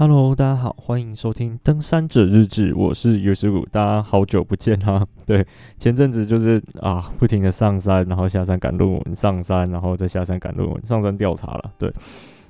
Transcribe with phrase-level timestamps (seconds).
[0.00, 5.04] Hello，大家好，欢迎收听《登山者日志》，我是尤师傅，大家好久不见哈。
[5.26, 5.44] 对，
[5.76, 11.72] 前阵子就是啊，不停的上山，然后下山赶论文，上山，然后再下山赶论文，上山调查了。
[11.76, 11.92] 对，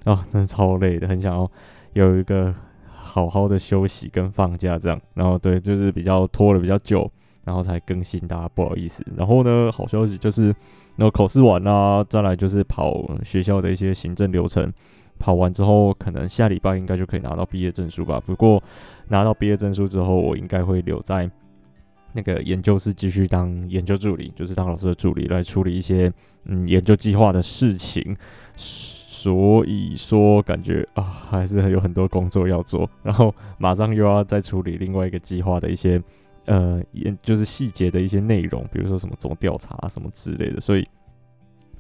[0.05, 1.51] 啊，真的超累的，很想要
[1.95, 2.55] 有一个
[2.85, 5.01] 好好的休息跟放假这样。
[5.15, 7.11] 然后对，就是比较拖了比较久，
[7.45, 9.03] 然后才更新，大家不好意思。
[9.17, 10.55] 然后呢，好消息就是，
[10.97, 12.93] 然后考试完啦，再来就是跑
[13.25, 14.71] 学校的一些行政流程。
[15.19, 18.21] 跑完之后，可能下礼拜应该就可以拿到毕业证书吧。
[18.25, 18.63] 不过
[19.09, 21.31] 拿到毕业证书之后，我应该会留在
[22.13, 26.13] 那个研究室继续当研究助理，就是当老师的助理来处理一些
[26.45, 28.17] 嗯研究计划的事情。
[28.57, 36.01] 所以说，感觉啊还是有很多工作要做，然后马上又要再处理另外一个计划的一些
[36.47, 40.87] 呃研就是细节的一些内容，比如说什么怎么调查什么之类的，所以。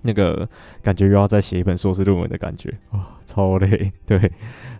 [0.03, 0.49] 那个
[0.83, 3.93] 感觉又要再写一本硕士论文的感觉哇，超累。
[4.07, 4.31] 对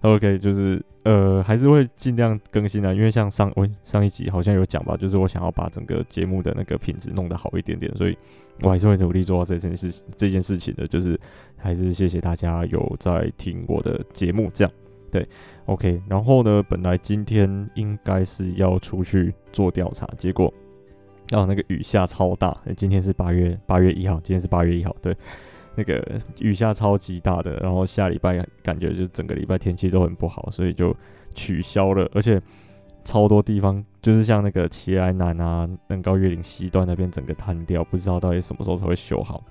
[0.03, 8.17] ，OK，就是呃，还是会尽量更新的，因为像上我上一集好像有讲吧，就是我想要把整个节目的那个品质弄得好一点点，所以
[8.61, 10.87] 我还是会努力做到这件事这件事情的。
[10.87, 11.19] 就是
[11.57, 14.73] 还是谢谢大家有在听我的节目，这样
[15.11, 15.27] 对
[15.67, 16.01] ，OK。
[16.09, 20.53] 然后呢，本来今天应该是要出去做调查，结果。
[21.31, 25.15] 然后、哦、那个雨下超大，今天是八月八月一号，今天是八月一号，对，
[25.75, 26.03] 那个
[26.41, 30.95] 雨下超级大的，然后下礼拜感觉就整个礼拜天气都很不好，所以就
[31.35, 32.41] 取消了，而且
[33.05, 39.45] 超多地方就是像那个奇莱南啊、登高越岭西段那边整个瘫掉，不知道到底什么时候才会修好。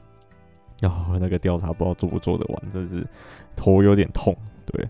[0.82, 3.06] 然、后那个调查不知道做不做得完，真是
[3.56, 4.36] 头有点痛。
[4.66, 4.84] 对，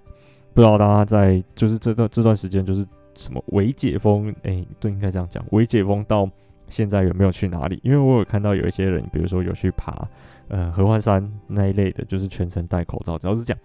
[0.53, 2.85] 不知道大家在就是这段这段时间就是
[3.15, 6.29] 什么微解封，哎，对，应该这样讲，微解封到。
[6.69, 7.79] 现在有没有去哪里？
[7.83, 10.07] 因为我有看到有一些人，比如说有去爬，
[10.47, 13.17] 呃，合欢山那一类的，就是全程戴口罩。
[13.17, 13.57] 只要是讲，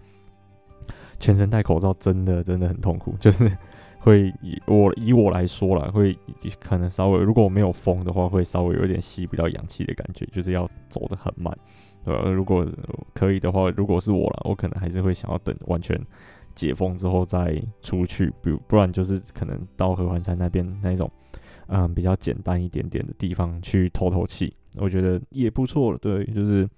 [1.19, 3.51] 全程戴口罩真的真的很痛苦， 就是
[3.99, 6.17] 会以我以我来说啦，会
[6.61, 11.57] 可能稍微如果我没有风的话，会稍微有点吸不到氧气的感觉，就是要走得很慢。
[12.05, 12.67] 呃，如果
[13.15, 16.01] 可以的话，如果是我啦，我可能还是会想要等完全
[16.55, 21.09] 解封之后再出去，比如不然就是可能到合欢山那边那一种。
[21.69, 25.97] 嗯，比较简单一点点的地方去透透气，我觉得也不错。
[25.99, 26.69] 对，就是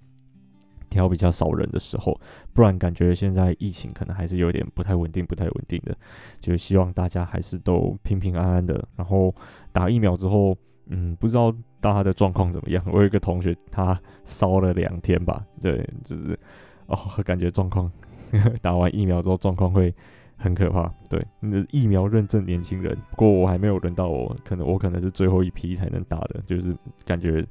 [0.89, 2.17] 挑比较少人的时候，
[2.53, 5.97] 不然感觉现在疫情可能还是有点不太稳定，不太稳定的。
[6.39, 8.87] 就希望大家还是都平平安安的。
[8.95, 9.33] 然后
[9.73, 10.55] 打疫苗之后，
[10.87, 12.83] 嗯，不知道大家的状况怎么样？
[12.91, 16.39] 我有一个同学，他烧了两天吧，对，就是
[16.87, 17.91] 哦，感觉状况
[18.61, 19.93] 打完疫苗之后状况会。
[20.37, 26.75] 很可怕，对，你的疫苗认证年轻人，不过我还没有轮到我，可能我可能是最后一批才能打的，就是
[27.05, 27.43] 感觉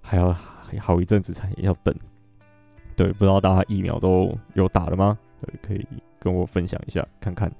[0.00, 0.34] 还要
[0.78, 1.94] 好一阵子才要等。
[2.96, 5.18] 对，不知道大家疫苗都有打了吗？
[5.42, 5.86] 对，可以
[6.18, 7.50] 跟我分享一下，看看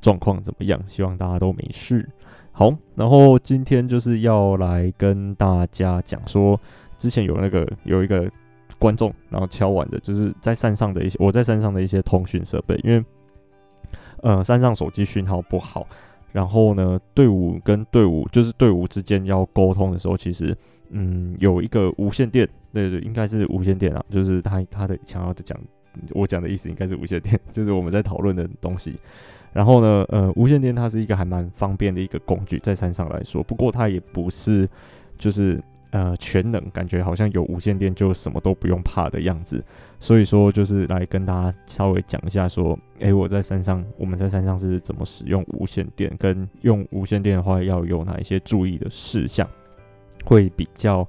[0.00, 0.82] 状况怎么样。
[0.86, 2.08] 希望大家都没事。
[2.50, 6.58] 好，然后今天就是要来跟大家讲说，
[6.98, 8.28] 之前有那个有一个
[8.78, 13.04] 观众，然后敲完的，就是在山上的一些我在山上的一些通讯设备，因为。
[14.22, 15.86] 呃，山上手机讯号不好，
[16.32, 20.56] 然后呢，队伍跟队伍就是队伍之间要沟通的时候，其实，
[20.90, 25.58] 嗯，有一个无线电，对对，应该是无线电啊，就是他他的想要讲，
[26.12, 28.94] 我讲的意思应该是无线电， 就是我们在讨论的东西。
[29.52, 34.68] 然后呢，呃，无线电它是一个还蛮方便的一个工具，在山上来说，不过它也不是
[35.18, 35.62] 就是。
[35.92, 39.60] 呃，全能感觉好像有无线电就什么都不用怕的样子，
[39.98, 49.44] 所以说就是来跟大家稍微讲一下，说，诶，我在山上，我们在山上是怎么使用无线电，跟用无线电的话要有哪一些注意的事项，
[50.24, 51.04] 会比较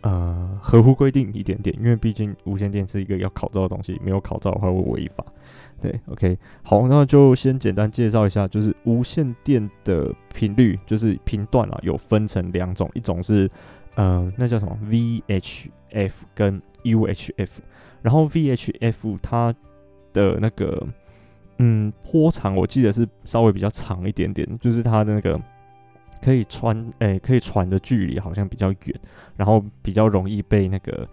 [0.00, 5.24] 呃合乎规定一点点，因为毕竟无线电是一个要考照的东西，没有考照的话会违法。
[5.80, 13.48] 对，OK，好，那就先简单介绍一下，就是无线电的频率，就是频段啊，有分成两种，一种是。
[13.96, 17.48] 呃，那叫什么 VHF 跟 UHF，
[18.02, 19.54] 然后 VHF 它
[20.12, 20.84] 的那个
[21.58, 25.40] 嗯波长，我记得是稍微比较长一点点，就是它的那个
[26.20, 29.00] 可以传诶、可以传的距离好像比较远，
[29.36, 31.08] 然后比较容易被那个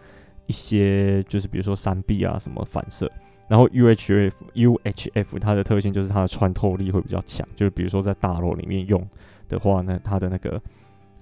[0.48, 3.07] 一些就是比如说山壁啊什么反射，
[3.48, 9.07] 然后 UHF UHF 它的特性就是它的穿透力会比较强，就是比如说在大楼里面用
[9.48, 10.60] 的话呢，它的那个。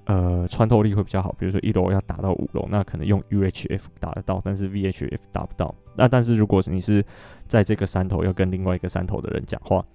[0.05, 1.31] 呃，穿透力会比较好。
[1.37, 5.73] 比如说一楼要打到五楼，那可能用 UHF 打得到，但是 VHF 打不到。
[5.95, 7.05] 那但是如果你是
[7.47, 9.85] 在这个山头要跟另外一个山头的人讲话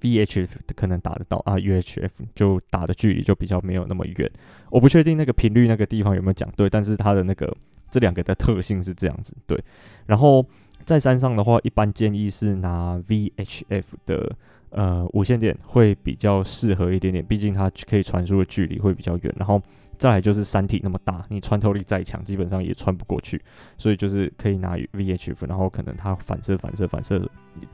[0.00, 4.30] ，VHF 可能打得到啊，UHF 就打的距离就比较没有那么远。
[4.70, 7.52] 我不确定那个频率那个地方有没有讲对，但是它的那个
[7.90, 9.36] 这两个的特性是这样子。
[9.46, 9.58] 对，
[10.06, 10.46] 然后
[10.84, 14.36] 在山上的话，一般建议是拿 VHF 的。
[14.72, 19.60] 呃无线电会比较适合一点点，毕竟它可以传输的距离会比较远，然后
[19.96, 23.40] 再来就是山体那么大，你穿透力再强，基本上也穿不过去，
[23.78, 27.24] 所以就是可以拿 VHF，然后可能它反射反射反射，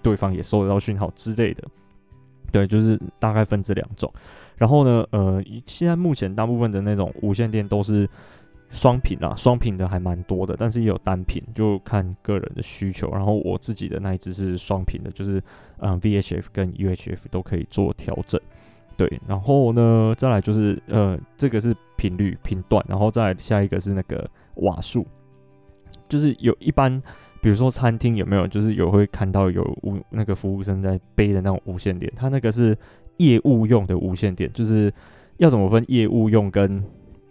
[0.03, 1.65] 对方也收得到讯号之类的。
[2.51, 4.11] 对，就是大概分这两种。
[4.57, 8.09] 然后呢，呃，现在目前大部分的那种无线电都是
[8.71, 13.11] 双频啊，双频的还蛮多的，但是也有单品，就看个人的需求。
[13.11, 15.43] 然后我自己的那一只是双频的，就是
[15.79, 18.41] 嗯、VHF 跟 UHF 都可以做调整。
[18.97, 25.07] 对，然后呢，再来就是呃，这个是频率频段，然后再下一个是那个瓦数，
[26.09, 27.03] 就是有一般。
[27.41, 32.77] 比如说餐厅有没有，就是有会看到有无那个服务生在背的那种无线电，它那个是
[33.19, 34.93] 业务用的无线电，就是
[35.37, 36.85] 要怎么分业务用跟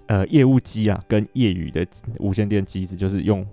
[0.07, 1.85] 呃业务机啊，跟业余的
[2.19, 3.45] 无线电机子，就是用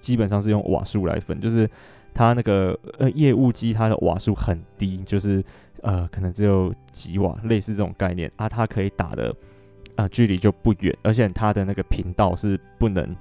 [0.00, 1.68] 基本上是用瓦数来分，就是
[2.14, 5.44] 它那个呃业务机它的瓦数很低，就是
[5.82, 9.30] 呃可能只有几瓦，类似这种概念啊，它可以打的
[9.96, 13.16] 啊、呃、距离就不远，而且它的那个频道是不能。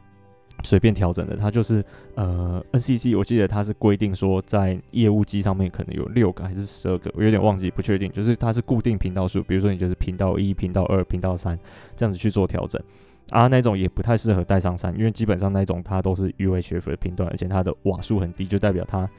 [0.63, 1.83] 随便调整的，它就是
[2.15, 11.57] 呃，NCC 我记得它是规定说，在业务机上面可能有六个还是十二个，我有点忘记不确定，就是它是固定频道数，比如说你就是频道一、频道二、频道三
[11.95, 12.81] 这样子去做调整
[13.29, 19.09] 啊，那种也不太适合带上山，因为基本上那种它都是 UHF 的频段，而且它的瓦数很低，就代表它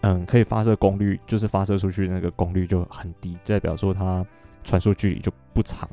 [0.00, 4.24] 嗯可以发射功率，就是发射出去的那个功率就很低，代表说它
[4.64, 5.88] 传输距离就不长。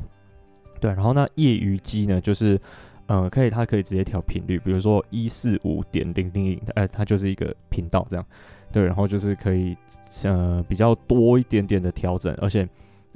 [0.80, 2.60] 对，然后那业余机呢，就是。
[3.08, 8.26] 嗯，可以，它可以直接调频率，比如说一四五点零零零，哎，它就是一个频道这样，
[8.72, 9.78] 对，然后就是可以，
[10.24, 12.68] 呃，比较多一点点的调整，而且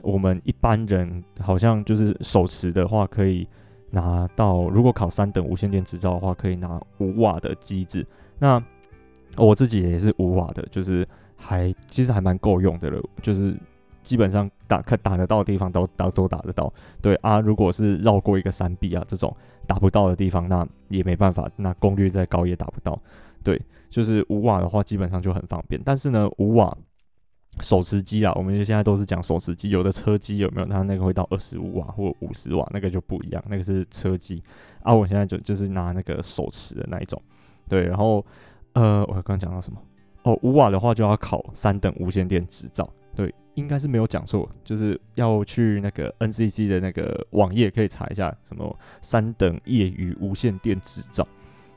[0.01, 3.47] 我们一般人好像就是手持的话，可以
[3.89, 8.05] 拿到，如果考三等无线电执照的话，可以拿五瓦的机子，
[8.37, 8.63] 那
[9.37, 13.55] 我自己也是五瓦的，就是还其实还蛮够用的了，就是。
[14.01, 19.35] 基本上打可打得到的地方都打都打得到，对啊，如果是绕过一个山壁啊这种
[19.69, 22.99] 打不到的地方，那也没办法，那功率再高也打不到。
[23.43, 25.79] 对，就是五瓦的话，基本上就很方便。
[25.85, 26.75] 但是呢，五瓦
[27.61, 30.67] 手持机啊，我们就现在都是讲手持机，有的车机有没有？
[30.67, 34.41] 它那个会到二十五瓦或五十瓦，那个就不一样，那个是车机
[34.81, 34.91] 啊。
[34.91, 37.21] 我现在就就是拿那个手持的那一种，
[37.67, 38.25] 对，然后
[38.73, 39.79] 呃，我刚刚讲到什么？
[40.23, 42.91] 哦，五瓦的话就要考三等无线电执照，
[43.59, 51.27] 应该是没有讲错，就是要去那个 NCC 的那个网页可以查一下什么三等业余无线电执照。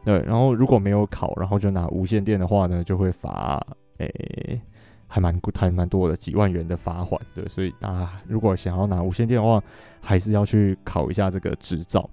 [0.05, 3.64] 对，然后如果没有考，然后就拿无线电的话呢，就会罚
[3.99, 4.61] 诶，
[5.06, 7.20] 还蛮还蛮多的几万元的罚款。
[7.34, 9.62] 对，所以大家如果想要拿无线电的话，
[10.00, 12.08] 还是要去考一下这个执照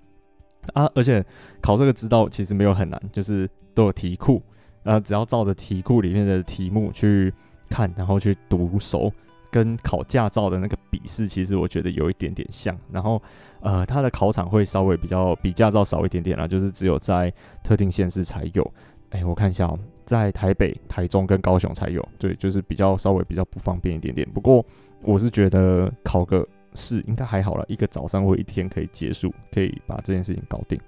[0.74, 0.90] 啊。
[0.94, 1.26] 而且
[1.62, 4.40] 考这个执照其实没有很难，就是都有题库，
[4.84, 7.34] 然后只要照着题库里面的题目去
[7.70, 9.12] 看，然后去读熟。
[9.52, 12.78] 跟考驾照的那个笔试，其实我觉得有一点点像。
[12.92, 13.22] 然后，
[13.62, 18.74] 呃，它的考场会稍微比较比驾照少一点点啦，就是只有在特定县市才有。
[19.10, 22.08] 哎，我看一下哦，在台北、台中跟高雄才有。
[22.18, 24.30] 对，就是比较稍微比较不方便一点点。
[24.32, 24.64] 不过，
[25.02, 30.80] 我是觉得考个试应该还好啦，一个早上或一天可以结束，可以把这件事情搞定。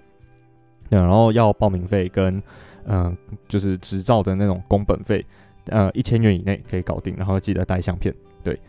[0.89, 2.41] 对，然后要报名费跟
[2.85, 3.15] 嗯、
[3.47, 5.23] 就是执照的那种工本费，
[5.65, 7.15] 呃，一千元以内可以搞定。
[7.17, 8.13] 然后记得带相片。
[8.43, 8.59] 对，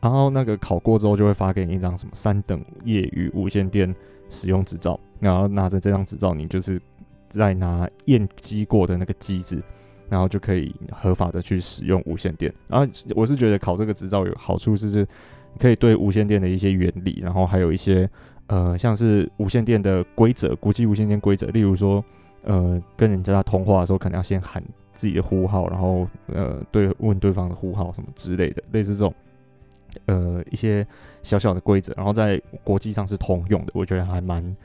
[0.00, 3.94] 然后那个考过之后就会发给你一张什么三等业余无线电
[4.30, 6.80] 使用执照，然后拿着这张执照，你就是
[7.30, 9.62] 再拿验机过的那个机子，
[10.08, 12.52] 然后就可以合法的去使用无线电。
[12.66, 15.06] 然后我是觉得考这个执照有好处，就是
[15.60, 18.10] 可以对无线电的一些原理，然后还有一些
[18.48, 22.04] 呃像是无线电的规则，国际无线电规则，例如说
[22.42, 24.60] 呃跟人家通话的时候，可能要先喊。
[25.02, 29.12] 自己的呼号，然后呃，对，问对方的呼号什么之类的，类似这种
[30.06, 30.86] 呃一些
[31.24, 34.56] 小小的规则，然后在国际上是通用的，我觉得还蛮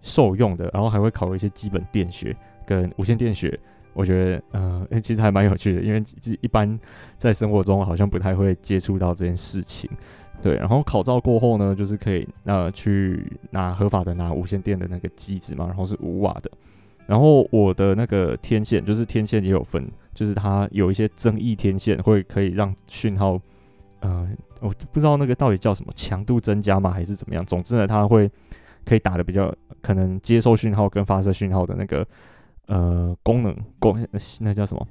[0.00, 0.70] 受用的。
[0.72, 2.34] 然后还会考一些基本电学
[2.64, 3.60] 跟无线电学，
[3.92, 6.02] 我觉得呃其实还蛮有趣的，因为
[6.40, 6.80] 一般
[7.18, 9.90] 在生活中好像不太会接触到这件事情。
[10.40, 16.50] 对，然后考照过后呢，就是可以呃去拿合法的拿无线电的那个机子嘛，然后是五瓦的。
[17.12, 23.38] 然后我的那个天线，就是天线也有分，就是它有一些增益天线会可以让讯号，
[24.00, 24.26] 呃，
[24.60, 27.44] 我不知道那个到底叫什么强度增加吗，还是怎么样？
[27.44, 28.30] 总之呢，它会
[28.86, 32.06] 可以打得比较可能接收讯号跟发射讯号的那个
[32.64, 34.08] 呃功能功
[34.40, 34.88] 那叫什么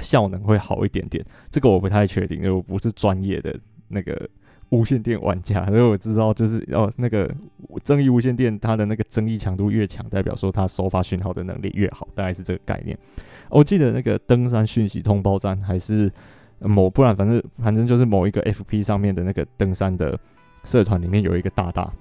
[0.00, 1.22] 效能会好一点点。
[1.50, 3.54] 这个我不太确定，因为我不是专业的
[3.88, 4.26] 那个。
[4.72, 7.32] 无线电玩家， 所以我知道，就是哦，那个
[7.84, 12.98] 争议无线电，它的那个争议强度越强，代表说它收发讯号的能力越好，大概是这个概念。
[13.48, 16.10] 我记得那个登山讯息通报站还是
[16.58, 20.18] 某，不然反正反正就是某一个 FP 上面的那个登山的
[20.64, 21.92] 社团里面有一个大大。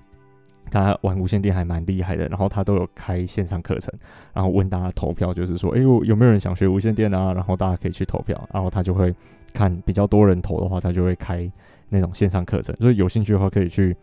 [0.70, 3.94] 他玩无线电还蛮厉害的，然后他都有开线上课程，
[4.32, 7.34] 然后问大家投票，就是说，哎呦，有没有人想学无线电啊？
[7.34, 9.14] 然后大家可以去投票，然后他就会
[9.54, 11.52] 看比较多人投的话，他就会开
[11.92, 12.76] 那种线上课程。
[12.78, 13.96] 所以有兴趣的话，可以去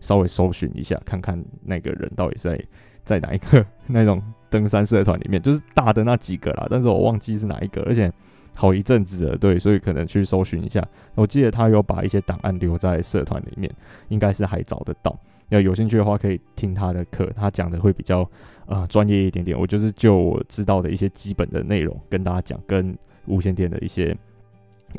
[0.00, 2.60] 稍微搜寻一下，看看那个人到底在
[3.04, 8.12] 在哪一个 那种登山社团里面，就是大的那几个啦，但是我忘记是哪一个，而且
[8.54, 10.86] 好一阵子了，对，所以可能去搜寻一下。
[11.14, 13.72] 我记得他有把一些档案留在社团里面，
[14.08, 15.18] 应该是还找得到。
[15.50, 18.28] 要有兴趣的话，可以听他的课，他讲的会比较
[18.66, 19.58] 呃专业一点点。
[19.58, 22.94] 我就是就我知道的一些基本的内容跟大家讲，跟
[23.26, 24.14] 无线电的一些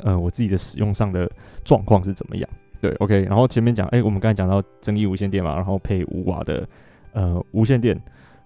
[0.02, 1.30] 呃我自己的使用上的
[1.64, 2.48] 状况是怎么样。
[2.80, 3.24] 对，OK。
[3.24, 6.66] 然后前面讲，哎、我们刚才讲到增益无线电嘛，然后配五瓦的
[7.12, 8.00] 呃无线电，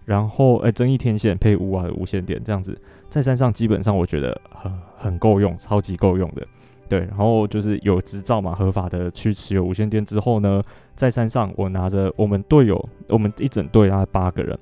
[0.05, 2.77] 然后哎、欸、增益天线配五瓦的无线电，这样子
[3.09, 6.47] 在山上基本上我觉得很很够用，超级够用的。
[6.87, 10.63] 对，然后就是有执照嘛，合法的去持有无线电之后呢，
[10.95, 14.59] 在山上我拿着我们队友，我们一整队大概八个人，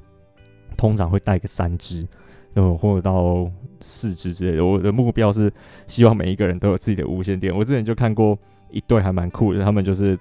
[0.77, 2.07] 通常会带个三支，
[2.55, 4.65] 然后，或者到四支之类的。
[4.65, 5.53] 我的目标是
[5.87, 7.55] 希望每一个人都有自己的无线电。
[7.55, 8.39] 我之前就看过
[8.71, 10.19] 一对还蛮酷的，他们就是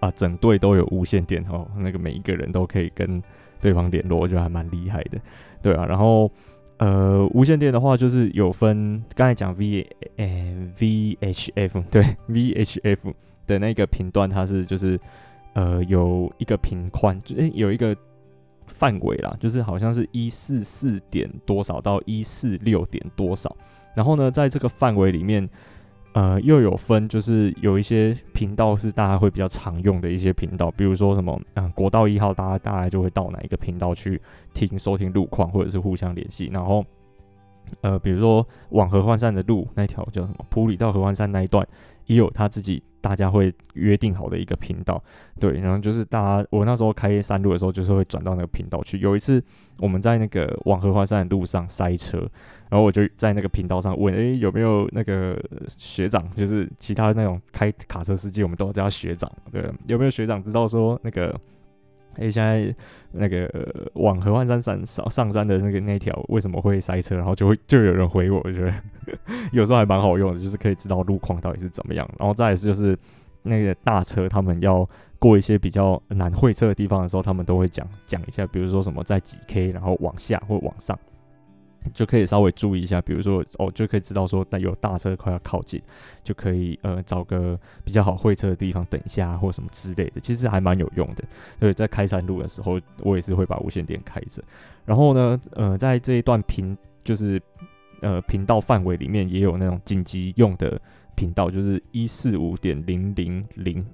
[0.00, 3.22] 啊，整队都有无线电哦，那个每一个人都可以跟
[3.60, 5.18] 对方联络，我觉得还蛮厉害的。
[5.62, 6.30] 对啊，然后。
[6.78, 9.86] 呃，无线电的话，就是有分刚才讲 V
[10.16, 10.26] 呃、
[10.78, 13.14] VHF 对 VHF
[13.46, 15.00] 的那个频段，它是就是
[15.54, 17.96] 呃有一个频宽，就、欸、有一个
[18.66, 23.56] 范围啦，就是好像是一四四点多少到一四六点多少，
[23.94, 25.48] 然后呢，在这个范围里面。
[26.12, 34.18] 呃，又有分，就是有一些频道是大家会比较常用的一些频道，比如说什么，嗯、国道一号，大家大概就会到哪一个频道去
[34.54, 36.48] 听收听路况，或者是互相联系。
[36.50, 36.82] 然后，
[37.82, 41.68] 呃，比如说往合欢山的路那条叫什么，普里到合欢山那一段，
[42.06, 42.82] 也有他自己。
[42.98, 45.00] 大家会约定好的一个频道，
[45.38, 48.98] 对，然后就是大家，我那时候开山路的时候，就是会转到那个频道去。
[48.98, 49.40] 有一次
[49.78, 52.18] 我们在那个往荷花山的路上塞车，
[52.68, 61.32] 然后我就在那个频道上问，诶，有没有那个学长，就是其他那种开卡车司机，我们都叫学长，对，有没有学长知道说那个？
[62.18, 62.74] 哎，现在
[63.12, 63.48] 那个
[63.94, 67.16] 往合欢山山上上山的那个那条为什么会塞车？
[67.16, 68.72] 然后就会就有人回我，我觉得
[69.52, 72.08] 有时候还蛮好用的，就是可以知道路况到底是怎么样。
[72.18, 72.98] 然后再来是就是
[73.42, 80.98] 那个大车，他们要过一些比较难会车的地方的时候，他们都会讲讲一下，比如说什么在几 K，然后往下或往上。
[81.94, 85.80] 就可以稍微注意一下，比如说哦，就可以知道说，有大车快要靠近，
[86.24, 91.24] 就可以呃找个比较好会车的地方等一下，或什么之类的，其实还蛮有用的。
[91.60, 94.42] 所以在开山路的时候，我也是会把无线电开着。
[94.84, 97.40] 然后呢，呃，在这一段频就是
[98.00, 100.80] 呃频道范围里面，也有那种紧急用的
[101.14, 103.84] 频道，就是一四五点零零零，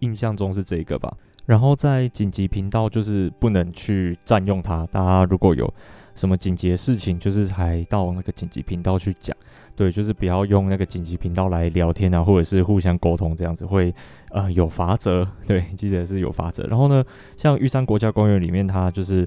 [0.00, 1.16] 印象中是这个吧。
[1.46, 5.72] 然后在紧急频道就是不能去占用它，大家如果有。
[6.14, 9.36] 什么紧急的事情，就是还到那个紧急频道去讲，
[9.74, 13.92] 对，就是不要用那个紧急频道来聊天啊，或者是互相沟通这样子会，
[14.30, 16.64] 呃，有罚则， 对，记得是有罚则。
[16.68, 17.04] 然后呢，
[17.36, 19.26] 像玉山国家公园里面，它就是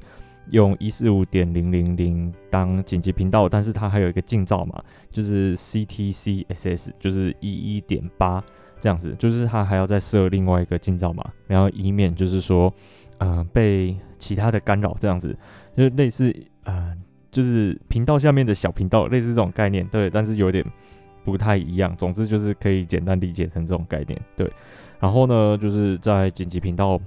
[0.51, 8.41] 用一四五点零零零当紧急频道，但是它还有一个近照码，就是 CTCSS，就是一一点八
[8.79, 12.73] 这样子，就是它还要再设另外一个近照码，然后以免就是说，
[13.17, 15.37] 呃，被其他的干扰这样子，
[15.75, 16.33] 就是类似。
[16.67, 16.93] 呃，
[17.31, 20.63] 就是频道下面的小频道，类似这种概念，对，但是有点
[21.23, 21.95] 不太一样。
[21.95, 24.51] 总之就是可以简单理解成这种概念，对。
[24.99, 26.99] 然后呢，就是在紧急频道，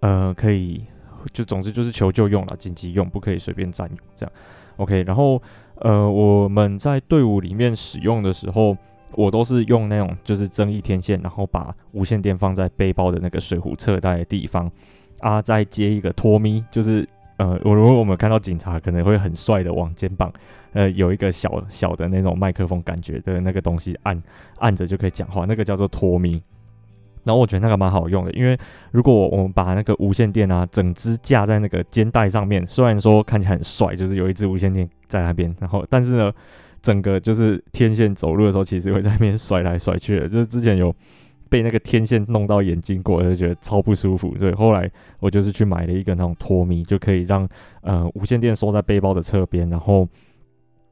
[0.00, 0.82] 呃，可以
[1.34, 4.32] 就总之就是求救用了，紧急用，不可以随便占用，这样。
[4.78, 5.42] OK，然后
[5.80, 8.74] 呃，我们在队伍里面使用的时候，
[9.16, 14.72] 我都是用那种就是增益天线，然后把无线电放在背包的那个水壶侧带的地方，
[15.20, 17.06] 啊，再接一个托咪，就是。
[17.42, 20.32] 呃，我如果我们看到警察，可能会很帅的往肩膀，
[20.74, 24.22] 呃，有一个小小的那种麦克风感觉的那个东西按，
[24.58, 26.40] 按着就可以讲话，那个叫做托咪。
[27.24, 28.56] 然后我觉得那个蛮好用的，因为
[28.92, 36.32] 如果我们把那个无线电啊，整支架在那个肩带上面，虽然说看起来很帅，就是有一支无线电在那边，然后但是呢，
[36.80, 40.94] 整个就是天线走路的时候，其实会在那边 甩来甩去的，就是之前有。
[41.52, 44.34] 被那个天线弄到眼睛过，就觉得超不舒服。
[44.38, 44.90] 所以后来
[45.20, 47.46] 我就是去买了一个那种托咪，就可以让
[47.82, 50.08] 呃无线电收在背包的侧边，然后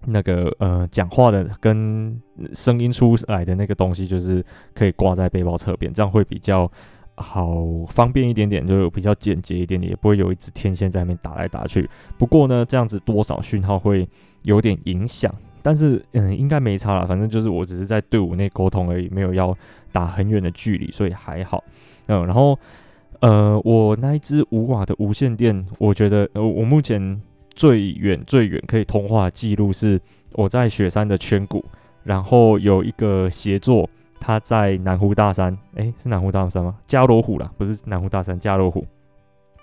[0.05, 2.21] 那个呃讲话的跟
[2.52, 6.71] 声音出来的那个东西，就是可以挂在背包侧边，这样会比较
[7.14, 7.57] 好
[7.88, 11.88] 方便一点点，就比较简洁一点点，也不会有一支天线在那边打来打去。
[12.19, 14.07] 不过呢，这样子多少讯号会
[14.43, 15.35] 有点影响。
[15.62, 19.57] 但是嗯，应该没差啦，反正就是我只是在队伍内沟通而已，没有要
[19.93, 21.62] 打很远的距离，所以还好。
[22.07, 22.59] 嗯，然后
[23.21, 27.21] 呃，我那一支五瓦的无线电，我觉得呃，我目前
[27.55, 30.00] 最远最远可以通话记录是
[30.33, 31.64] 我在雪山的圈谷，
[32.02, 33.88] 然后有一个协作，
[34.19, 36.76] 他在南湖大山，诶，是南湖大山吗？
[36.87, 38.85] 加罗湖啦，不是南湖大山，加罗湖。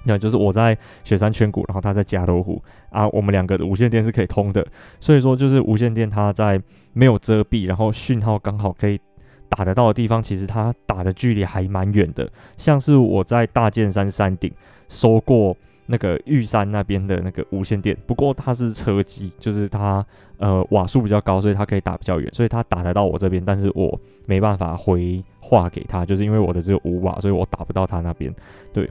[0.03, 4.65] 那就是我在雪山圈谷，然后他在加罗湖啊，我们两个的无线电是可以通的，
[4.99, 6.61] 所以说就是无线电它在
[6.93, 8.99] 没有遮蔽，然后讯号刚好可以
[9.49, 12.29] 打得到的地方，其实它打的距离还蛮远的。
[12.55, 14.51] 像是我在大剑山山顶
[14.87, 20.05] 收过那个玉山那边的那个无线电，不过它是车机，就是它
[20.37, 28.33] 呃瓦数比较高，所以它可以打比较远，所以它打得到我这边，但是我没办法回话给他，就是因为我的只有五瓦，所以我打不到他那边，
[28.71, 28.89] 对。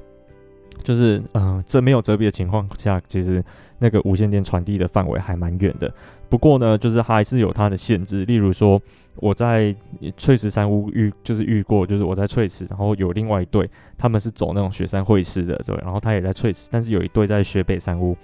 [0.82, 3.44] 就是，嗯、这没有遮蔽的情况下，其实
[3.78, 5.92] 那个无线电传递的范围还蛮远的。
[6.28, 8.24] 不过呢，就是它还是有它的限制。
[8.24, 8.80] 例如说，
[9.16, 9.74] 我在
[10.16, 13.68] 翠池山屋遇，就是遇过，就是我在翠池，然后有另外一队，
[13.98, 18.16] 他们是走那种雪山会师的，对，然后他也在翠池，但是有一队在雪北山屋，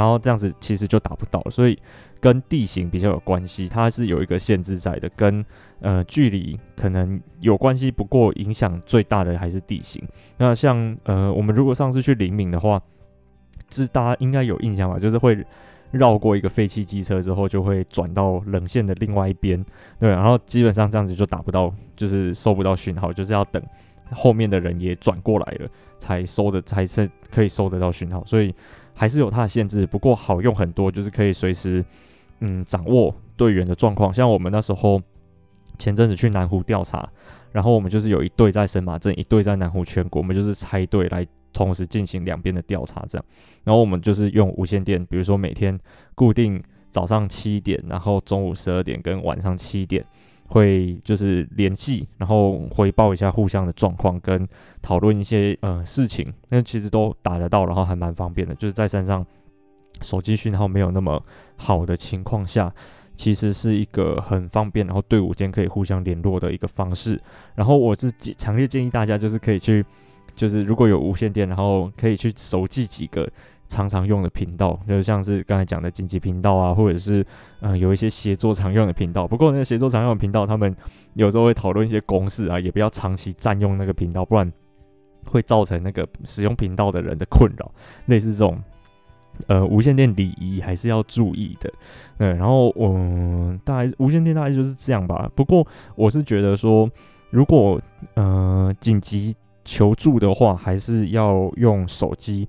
[0.00, 1.78] 然后这样子其实就打不到，所以。
[2.20, 5.44] 跟地形比较有关系，它是有一个限制在的，跟
[5.80, 7.90] 呃距离可能有关系。
[7.90, 10.02] 不过影响最大的还是地形。
[10.38, 12.80] 那像呃我们如果上次去灵敏的话，
[13.68, 14.98] 是大家应该有印象吧？
[14.98, 15.44] 就是会
[15.90, 19.62] 绕过一个废弃机车之后，就会转到冷线的另外一边，
[20.00, 23.62] 对，然后基本上这样子就打不到，就是收不到讯号，就是要等
[24.12, 28.24] 后面的人也转过来了，才收的才是可以收得到讯号。
[28.24, 28.54] 所以
[28.94, 31.84] 还是有它的限制，不过好用很多，就是可以随时。
[32.40, 35.00] 嗯，掌握队员的状况，像我们那时候
[35.78, 37.08] 前阵子去南湖调查，
[37.52, 43.24] 然后我们就是有一队在神马镇，一队在南湖全国，我们就是拆队来同时进行两边的调查，这样。
[43.62, 45.78] 然后我们就是用无线电，比如说每天
[46.16, 46.60] 固定
[46.90, 50.04] 早上七点，然后中午十二点跟晚上七点
[50.54, 54.48] 会就是联系，然后回报一下互相的状况，跟
[54.80, 59.26] 讨论一些呃事情，那其实都打得到，然后还蛮方便的，就是在山上。
[60.02, 61.22] 手机讯号没有那么
[61.56, 62.70] 好的情况下，
[63.14, 67.18] 其实是一个很方便，然后队伍间可以互相联络的一个方式。
[67.54, 69.84] 然后我是强烈建议大家，就是可以去，
[70.34, 73.26] 就是如果有无线电，然后可以去熟记几个
[73.74, 77.26] 常常用的频道，就像是刚才讲的紧急频道啊，或者是
[77.60, 79.26] 嗯、有一些协作常用的频道。
[79.26, 80.72] 不过那协作常用的频道，他们
[81.14, 84.52] 有时候会讨论一些公式啊，也不要长期占用那个频道，不然
[85.26, 87.68] 会造成那个使用频道的人的困扰。
[88.06, 88.62] 类似这种。
[89.48, 91.68] 呃，无线电礼仪还是要注意的，
[92.18, 95.28] 嗯，然后嗯，大概无线电大概就是这样吧。
[95.34, 96.88] 不过我是觉得说，
[97.30, 97.80] 如果
[98.14, 99.34] 呃紧急
[99.64, 102.48] 求助的话，还是要用手机，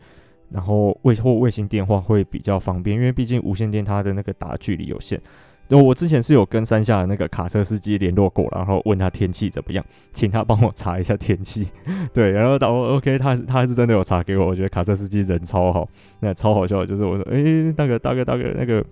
[0.49, 5.19] 然后卫或卫星电话会比较方便，因为毕竟无线电它的那个打距离有限。
[5.67, 11.67] 就我之前是有跟山下的那个卡车司机联络过，然后问他天气怎么样，请他帮我查一下天气。
[12.13, 18.86] 对，然后到 OK，他是他是真的有查给我，我觉得卡车司机人超好，那超好笑就是我说，诶，大哥大哥大哥那个，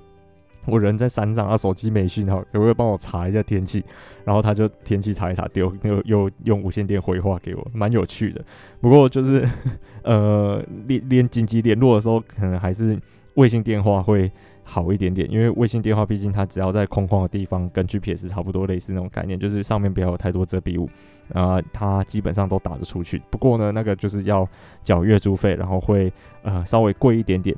[0.65, 3.83] 我人在山上啊，手机没信号，可不可以帮我查一下天气？
[4.23, 8.43] 然后他就天气查一查，丢又又用无线电回话给我，蛮有趣的。
[8.81, 9.47] 不过就是
[10.03, 12.99] 呃，连连紧急联络的时候，可能还是
[13.35, 14.31] 卫星电话会。
[14.65, 20.89] 好一点点，因为卫星电话毕竟它只要在空旷的地方，跟 GPS 差不多类似那种概念，就是上面不要有太多遮蔽物，
[21.33, 23.21] 啊、它基本上都打得出去。
[23.29, 24.47] 不过呢，那个就是要
[24.81, 26.09] 缴月租费，然后会
[26.43, 27.53] 呃稍微贵一点点。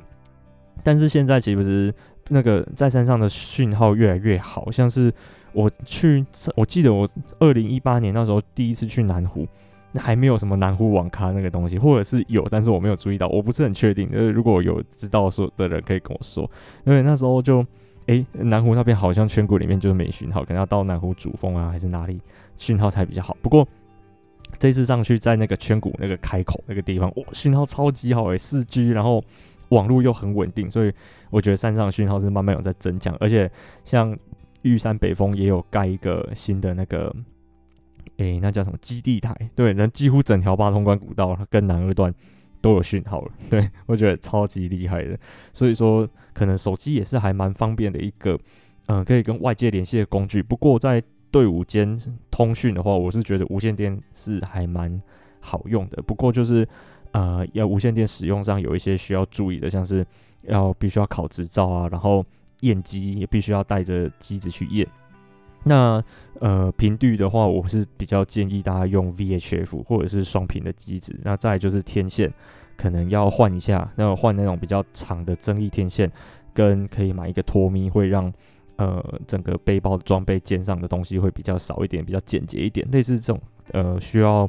[0.82, 1.94] 但是现在其实
[2.28, 5.12] 那个在山上的讯号越来越好，像是
[5.52, 7.08] 我去，我记得我
[7.38, 9.46] 二零一八年那时候第一次去南湖。
[9.98, 14.10] 还没有什么南湖网咖那个东西，或者是有，但是我没有注意到，我不是很确定。
[14.10, 16.50] 就是如果有知道说的人可以跟我说，
[16.84, 17.64] 因为那时候就，
[18.04, 22.20] 诶、南湖那边好像圈谷里面就是没讯号，可能要到南湖主峰啊还是哪里
[22.56, 23.34] 讯号才比较好。
[23.40, 23.66] 不过
[24.58, 29.24] 这次上去在那个圈谷那个开口那个地方，哇，讯号超级好诶、欸，四 G，然后
[29.68, 30.92] 网络又很稳定，所以
[31.30, 33.50] 我觉得山上的讯号是慢慢有在增强，而且
[33.84, 34.16] 像
[34.62, 37.14] 玉山北峰也有盖一个新的那个。
[38.18, 39.36] 诶、那叫什么基地台？
[39.54, 42.10] 对，那几乎整条八通关古道跟南二段
[42.62, 43.32] 都有讯号了。
[43.50, 45.18] 对，我觉得超级厉害的。
[45.52, 48.38] 所以说，可能手机也是还蛮方便的一个，
[48.86, 50.42] 嗯、可以跟外界联系的工具。
[50.42, 52.00] 不过在队伍间
[52.30, 54.98] 通讯的话，我是觉得无线电是还蛮
[55.40, 56.00] 好用的。
[56.00, 56.66] 不过就是，
[57.16, 60.04] 呃，要无线电使用上有一些需要注意的，像是
[60.42, 62.22] 要必须要考执照啊，然后
[62.60, 64.86] 验机也必须要带着机子去验。
[65.64, 66.02] 那
[66.40, 71.18] 呃频率的话，我是比较建议大家用 VHF 或者是双频的机子。
[71.24, 72.30] 那再就是天线，
[72.76, 76.12] 可能要换一下，那换那种比较长的增益天线，
[76.52, 78.30] 跟可以买一个托咪，会让
[78.76, 83.40] 呃整个背包装备肩上的东西会比较少一点，比较简洁一点，类似这种
[83.72, 84.46] 呃需要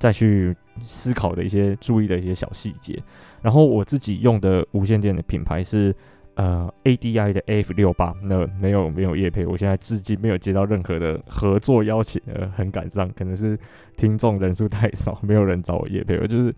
[0.00, 3.00] 再去思考的一些注意的一些小细节。
[3.40, 5.94] 然后我自己用的无线电的品牌是。
[6.36, 13.58] 呃，ADI 的 F 六八，那没有没有业配，我现在至今没有接到任何的合作邀请，呃，很感伤，可能是
[13.94, 16.16] 听众人数太少，没有人找我业配。
[16.18, 16.54] 我就是，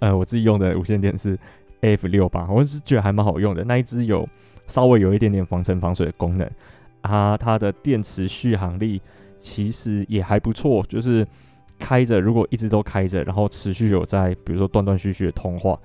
[0.00, 1.38] 呃，我自己用的无线电是
[1.80, 3.64] F 六八，我是觉得还蛮好用的。
[3.64, 4.28] 那一支有
[4.66, 6.50] 稍微有一点点防尘防水的功能，
[7.00, 9.00] 啊，它的电池续航力
[9.38, 11.26] 其实也还不错，就是
[11.80, 15.76] 开着，如果一直都开着，然后持续有在，比如说断断续续的通话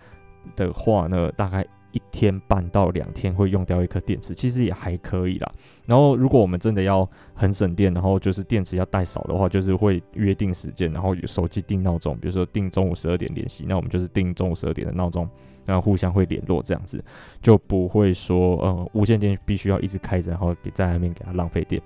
[0.55, 1.65] 的话呢，大概。
[1.95, 5.49] 一天半到两天会用掉一颗电池，其实也还可以啦。
[5.85, 15.25] 然后如果我们真的要很省电，然后就是电池要带少的话，就是会约定时间，然后手机定闹钟，比如说定中午十二点联系，那我们就是定中午十二点的闹钟，
[15.65, 17.01] 然后互相会联络这样子，
[17.41, 21.81] 就不会说呃无线电必须要一直开着，然后给在外面给它浪费电。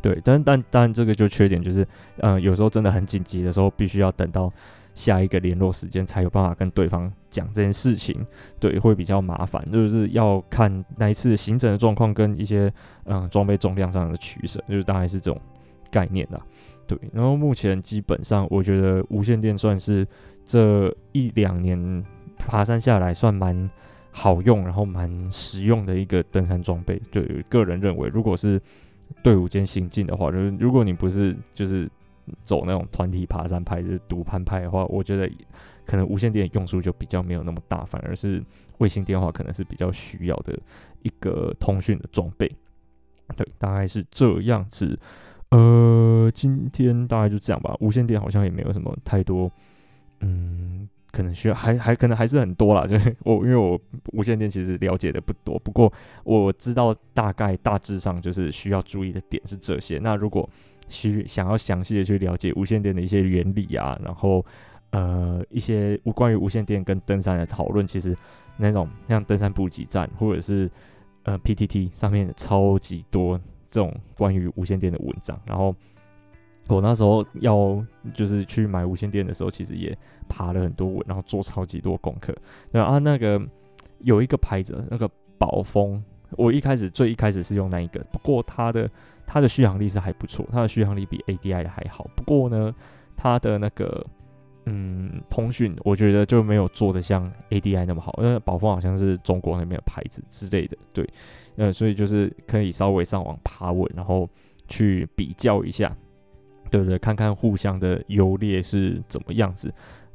[0.00, 1.86] 对，但但但这个就缺点就是，
[2.18, 4.52] 呃有时候真的很紧急的时候，必须要等到。
[4.94, 8.14] 下一个联络时间才有办法跟对方讲这件事情，
[8.60, 12.70] 对，会比较麻烦，就是要看那一次行程的状况跟一些
[13.06, 15.40] 嗯装备重量上的取舍，就是大概是这种
[15.90, 16.38] 概念啦，
[16.86, 16.98] 对。
[17.10, 20.06] 然后目前基本上我觉得无线电算是
[20.44, 22.04] 这一两年
[22.36, 23.70] 爬山下来算蛮
[24.10, 27.00] 好用，然后蛮实用的一个登山装备。
[27.10, 28.60] 对，个人认为，如果是
[29.22, 31.90] 队伍间行进的话，就是如果你不是就是。
[32.44, 35.28] 走那种团体爬山派，就是独攀派的话，我觉得
[35.84, 38.40] 可能无线电用处就比较没有那么大，反而是
[38.78, 40.56] 卫星电话可能是比较需要的
[41.02, 42.48] 一个通讯的装备。
[43.36, 44.96] 对，大概是这样子。
[45.50, 47.76] 呃，今天大概就这样吧。
[47.80, 49.50] 无线电好像也没有什么太多，
[50.20, 52.86] 嗯，可能需要还还可能还是很多啦。
[52.88, 53.78] 就是我因为我
[54.12, 55.92] 无线电其实了解的不多，不过
[56.24, 60.00] 我知道大概大致上就是需要注意的点是这些。
[60.02, 60.48] 那如果
[60.88, 64.44] 需想要详细的去了解无线电的一些原理啊，然后
[64.90, 68.16] 呃一些无关于无线电跟登山的讨论，其实
[68.56, 70.70] 那种像登山补给站或者是
[71.22, 73.38] 呃 PTT 上面超级多
[73.70, 75.40] 这种关于无线电的文章。
[75.46, 75.74] 然后
[76.74, 79.96] 我那时候要就是去买无线电的时候，其实也
[80.28, 82.34] 爬了很多文，然后做超级多功课。
[82.70, 83.40] 然后啊，那个
[84.00, 88.90] 有一个牌子，那个宝丰，我一开始最一开始是用那一个，不过它的。
[89.24, 92.06] 它的续航力是还不错，它的续航力比 ADI 的还好。
[92.14, 92.74] 不过呢，
[93.16, 94.04] 它的那个
[94.66, 98.12] 嗯通讯，我觉得就没有做的像 ADI 那么好。
[98.20, 101.08] 因为宝丰好像是中国那边的牌子之类的，对，
[101.56, 104.28] 呃，所以就是可以稍微上网爬文，然后
[104.68, 105.96] 去比较一下，
[106.72, 106.98] 对不对？
[106.98, 109.72] 看看互相的优劣是怎么样子，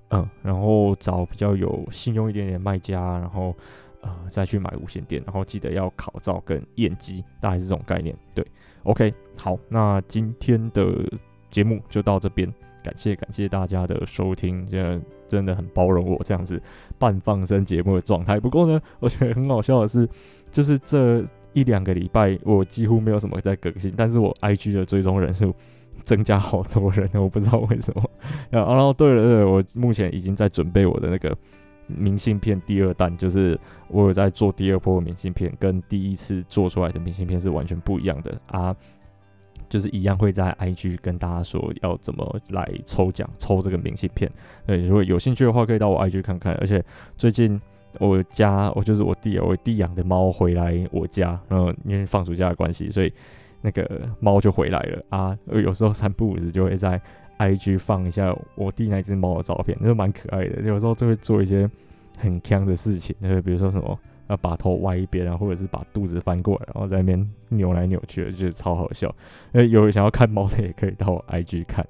[0.10, 3.56] 嗯，然后找比较有信用一点点卖家，然后
[4.02, 8.43] 呃再去买无线电，然后记得要考照跟验机，大概是这种概念，对。
[8.84, 10.88] OK，好，那今天的
[11.52, 12.52] 节目就到这边，
[12.84, 16.62] 感谢感谢大家的收听，现在真的很包容我这样子
[16.98, 18.39] 半放生节目的状态。
[18.39, 20.10] 不过呢，我觉得很好笑的是，
[20.52, 25.54] 就是这一两个礼拜我几乎没有什么在更新，但是我 IG 的追踪人数
[26.03, 28.03] 增加好多人， 我不知道为什么。
[28.49, 31.36] 然后对了对了，我目前已经在准备我的那个。
[31.89, 33.57] 明信片第二弹，就是
[33.88, 38.75] 我有在做第二波明信片，跟第一次做出来的明信片是完全不一样的啊，
[39.69, 44.29] 就是一样会在 IG 跟大家说要怎么来抽奖抽这个明信片。
[44.65, 46.53] 对，如果有兴趣的话，可以到我 IG 看看。
[46.55, 46.83] 而且
[47.15, 47.57] 最近
[48.01, 53.13] 我家我就是我弟我弟养的猫回来我家，然后因为放暑假的关系，所以
[53.67, 55.38] 那个猫就回来了啊。
[55.47, 57.01] 有时候三不五时就会在。
[57.39, 60.60] IG 放一下我弟那只猫的照片，就蛮可爱的。
[60.63, 61.69] 有时候就会做一些
[62.17, 63.95] 很锵的事情，就是比如说什么
[64.27, 69.13] 要把头歪一边啊，或者是把肚子翻过来，然后在那边扭来扭去的，就觉得超好笑。
[69.51, 71.86] 呃，有想要看猫的也可以到我 IG 看。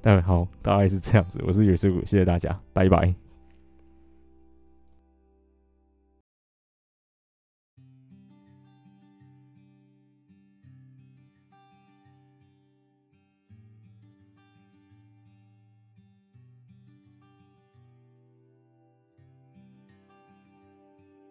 [0.00, 1.42] 但好，大概是这样子。
[1.44, 3.12] 我是宇师傅，谢谢大家，拜拜。